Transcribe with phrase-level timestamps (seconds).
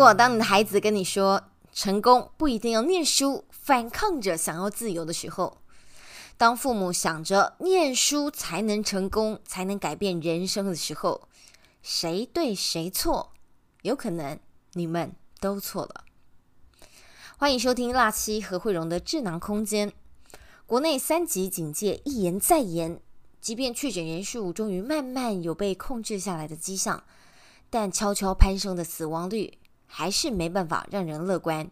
[0.00, 5.58] 如果当你的孩子跟你说成功不一定要念书，反抗着想要自由的时候，
[6.38, 11.28] 当父母想着念书才能成功，才能改变人生的时候，
[11.82, 13.34] 谁对谁错？
[13.82, 14.40] 有可能
[14.72, 16.04] 你们都错了。
[17.36, 19.92] 欢迎收听辣七和慧荣的智囊空间。
[20.64, 23.02] 国内三级警戒一延再延，
[23.42, 27.04] 即便确诊人数终于慢慢有被控制下来的迹象，
[27.68, 29.58] 但悄悄攀升的死亡率
[29.90, 31.68] 还是没办法让人乐观。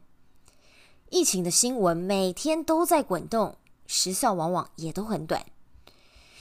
[1.09, 5.47] 疫情的新闻每天都在滚动，时效往往也都很短。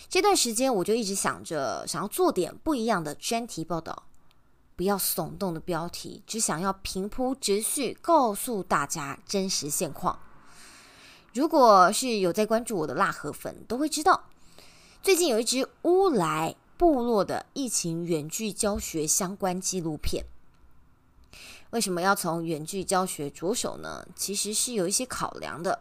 [0.09, 4.03] 这段时间我就一直想着，想要做点不一样的专题报道，
[4.75, 10.19] 不要耸动的标题，只想要平铺直叙，告诉大家真实现况。
[11.33, 14.23] 如果是有在关注我的辣河粉，都会知道，
[15.03, 20.25] 最近有一支乌来部落的疫情远距教学相关纪录片。
[21.77, 24.03] 为什么要从远距教学着手呢？
[24.15, 25.79] 其实是有一些考量的。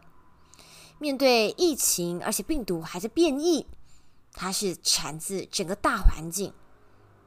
[0.98, 3.66] 面对疫情，而且病毒还在变异，
[4.34, 6.52] 它是产自整个大环境，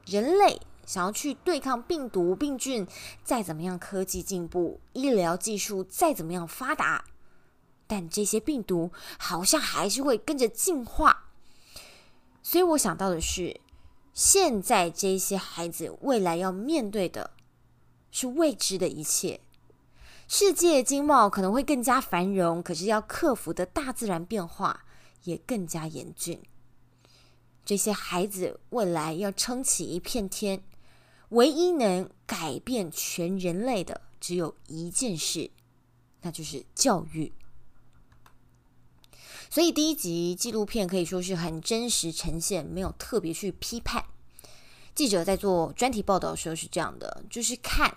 [0.05, 2.85] 人类想要去对抗病毒病菌，
[3.23, 7.05] 再怎么样科技进步，医疗技术再怎么样发达。
[7.87, 11.31] 但这些病毒好像还是会跟着进化，
[12.43, 13.59] 所以我想到的是，
[14.13, 17.31] 现在这些孩子未来要面对的
[18.11, 19.39] 是未知的一切。
[20.27, 24.85] 世界经贸可能会更加繁荣，可是要克服的大自然变化
[25.23, 26.41] 也更加严峻。
[27.65, 30.63] 这些孩子未来要撑起一片天，
[31.29, 35.51] 唯一能改变全人类的只有一件事，
[36.21, 37.33] 那就是教育。
[39.49, 44.05] 所以第一集纪录片可以说是很真实呈现，没有特别去批判。
[44.99, 47.95] 记者在做专题报道的时候是这样的，就是看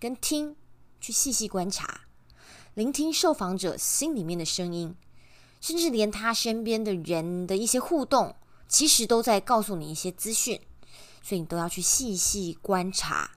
[0.00, 0.56] 跟听，
[1.00, 2.00] 去细细观察，
[2.74, 4.96] 聆听受访者心里面的声音，
[5.60, 8.34] 甚至连他身边的人的一些互动，
[8.66, 10.60] 其实都在告诉你一些资讯，
[11.22, 13.30] 所以你都要去细细观察。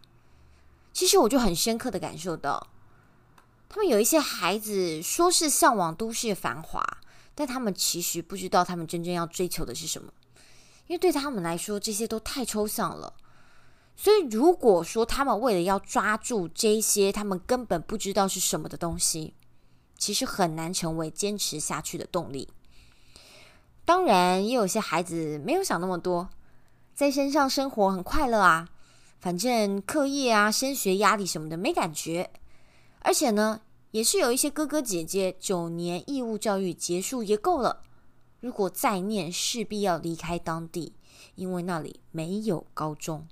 [0.92, 2.66] 其实我就很深刻的感受到，
[3.70, 6.84] 他们有一些孩子说是向往都市繁华。
[7.36, 10.12] 但他们其实不知道，他们真正要追求的是什么，
[10.88, 13.14] 因为对他们来说，这些都太抽象了。
[13.96, 19.34] 所以，如果说他们为了要抓住这些他们根本不知道是什么的东西，
[19.98, 22.50] 其实很难成为坚持下去的动力。
[23.86, 26.30] 当然，也有些孩子没有想那么多，
[26.94, 28.68] 在身上生活很快乐啊，
[29.20, 32.32] 反正课业啊、升学压力什么的没感觉，
[33.00, 33.62] 而且呢。
[33.94, 37.84] 也是有一些哥哥姐姐九年义务教育结束也够了，
[38.44, 40.92] 如果再念，势必要离开当地，
[41.36, 43.26] 因为那里没有高中，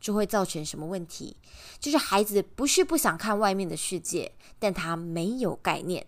[0.00, 1.36] 就会造成什么问题？
[1.78, 6.06] 就是孩子不是不想看外面的世界，但他没有概念。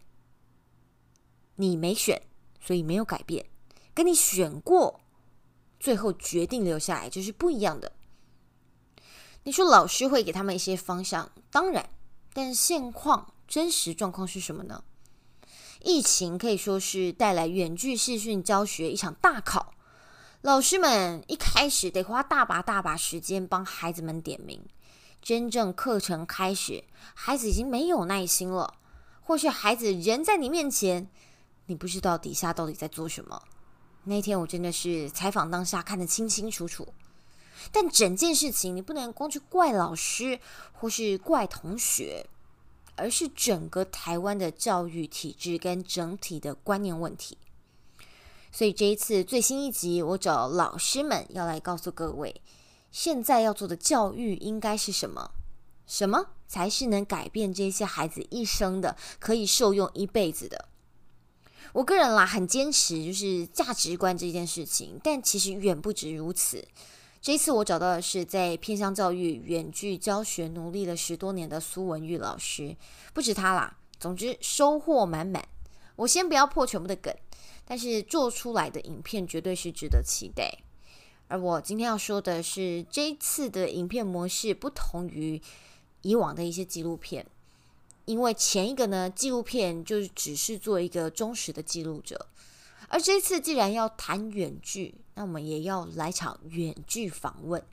[1.56, 2.22] 你没选，
[2.62, 3.44] 所以没有改变；
[3.92, 4.98] 跟你选过，
[5.78, 7.92] 最后决定留下来，就是不一样的。
[9.42, 11.90] 你说老师会给他们一些方向，当然。
[12.32, 14.82] 但现况真实状况是什么呢？
[15.84, 19.74] 疫情可以说是带来远距视讯教学一场大考，
[20.40, 24.62] 老师们一开始得花大把大把时间帮孩子们点名，
[25.20, 26.84] 真正课程开始，
[27.14, 28.74] 孩子已经没有耐心了，
[29.22, 31.08] 或是孩子人在你面前，
[31.66, 33.42] 你不知道底下到底在做什么。
[34.04, 36.88] 那天我真的是采访当下看得清清楚楚。
[37.70, 40.40] 但整件事情，你不能光去怪老师
[40.72, 42.26] 或是怪同学，
[42.96, 47.38] 而是整个台湾的教育体制跟整体的观念问题。
[48.50, 52.42] 所以这一次最新一集，我找老师们要来告诉各位，
[52.90, 55.30] 现在要做的教育应该是什么？
[55.86, 60.68] 什么才是能改变这些孩子一生的，可以受用一辈子的？
[61.72, 66.66] 我个人啦，很坚持就是价值观这件事情，但其实远不止如此。
[67.22, 72.76] 这一次我找到的是在偏乡教育远距教学努力了十多年的苏文玉老师，
[73.14, 75.46] 不止他啦，总之收获满满。
[75.94, 77.14] 我先不要破全部的梗，
[77.64, 80.52] 但是做出来的影片绝对是值得期待。
[81.28, 85.40] 而我今天要说的是，这一次的影片模式不同于
[86.00, 87.24] 以往的一些纪录片，
[88.04, 92.26] 因为前一个呢，纪录片就是只是做一个忠实的记录者。
[92.92, 97.64] 而这次既然要谈远距，那我们也要来场远距访问，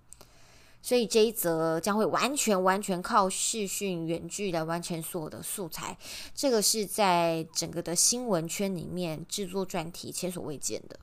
[0.82, 5.98] 所以这一则将会完全完全靠视讯远距来完成所有的素材。
[6.34, 10.98] 这个是在整个的新闻圈里面制作专题前所未见的，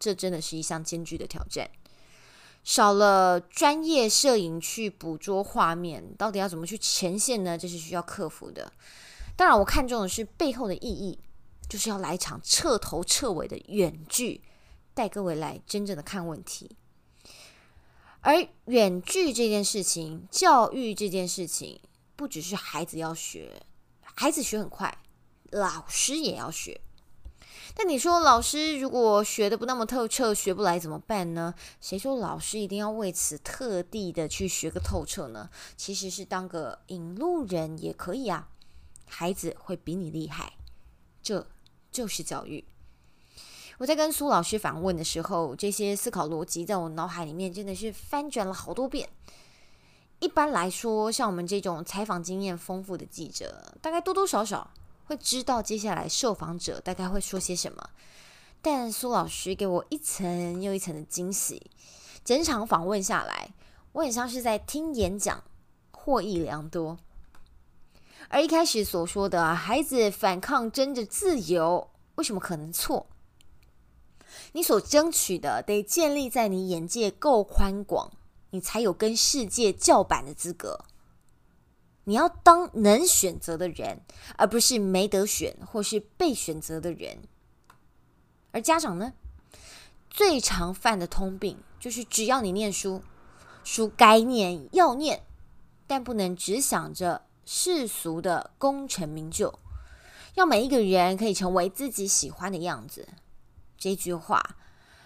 [0.00, 1.70] 这真的是一项艰巨的挑战。
[2.64, 7.56] 少了专业摄影去捕捉画面，到底要怎么去呈现呢？
[7.56, 8.72] 这是需要克服的。
[9.36, 11.18] 当然，我看重的是背后的意义，
[11.72, 14.42] 就是要来一场彻头彻尾的远距，
[14.92, 16.76] 带各位来真正的看问题。
[18.20, 21.80] 而远距这件事情，教育这件事情，
[22.14, 23.62] 不只是孩子要学，
[24.02, 24.98] 孩子学很快，
[25.50, 26.78] 老师也要学。
[27.74, 31.54] 但你说老师如果学的不那么透彻，学不来怎么办呢？
[31.80, 35.48] 谁说老师一定要为此特地的去学个透彻呢？
[35.74, 38.50] 其实是当个引路人也可以啊。
[39.06, 40.52] 孩子会比你厉害，
[41.22, 41.46] 这
[41.92, 42.64] 就是教育。
[43.78, 49.08] 我在跟苏老师访问的时候，这些思考逻辑在我脑海里面真的是翻转了好多遍。
[50.18, 54.70] 一般来说，像我们这种采访经验丰富的记者，大概多多少少。
[55.04, 57.90] 会知道接下来受访者大概会说些什么，
[58.62, 61.70] 但苏老师给我一层又一层的惊喜。
[62.24, 63.52] 整场访问下来，
[63.90, 65.42] 我很像是在听演讲，
[65.90, 66.96] 获益良多。
[68.28, 73.06] 而一开始所说的孩子反抗争着自由，为什么可能错？
[74.52, 78.10] 你所争取的得建立在你眼界够宽广，
[78.50, 80.84] 你才有跟世界叫板的资格。
[82.04, 84.00] 你要当能选择的人，
[84.36, 87.18] 而不是没得选或是被选择的人。
[88.50, 89.12] 而家长呢，
[90.10, 93.02] 最常犯的通病就是：只要你念书，
[93.62, 95.22] 书该念要念，
[95.86, 99.58] 但不能只想着世俗的功成名就，
[100.34, 103.08] 要每一个人可以成为自己喜欢的样子。
[103.76, 104.56] 这句话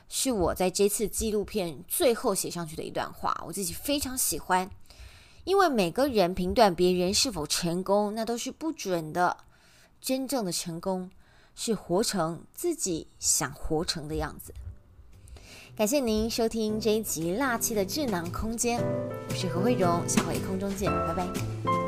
[0.09, 4.71] 是我在这次纪录片最后写上去的一段话，我自己非常喜欢。
[5.45, 9.37] 因为每个人评断别人是否成功，那都是不准的。
[10.01, 11.11] 真正的成功
[11.55, 14.53] 是活成自己想活成的样子。
[15.77, 18.81] 感谢您收听这一集《辣气的智囊空间》，
[19.29, 21.86] 我是何慧荣，下回空中见，拜拜。